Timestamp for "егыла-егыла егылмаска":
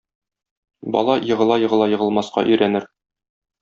1.33-2.49